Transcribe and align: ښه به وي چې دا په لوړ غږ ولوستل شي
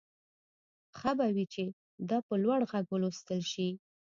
ښه 0.97 1.11
به 1.17 1.27
وي 1.35 1.45
چې 1.53 1.63
دا 2.09 2.17
په 2.27 2.33
لوړ 2.43 2.59
غږ 2.71 2.85
ولوستل 2.91 3.41
شي 3.51 3.69